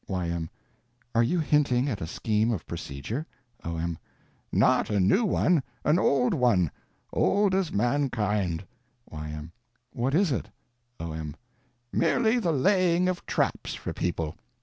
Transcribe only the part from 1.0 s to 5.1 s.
Are you hinting at a scheme of procedure? O.M. Not a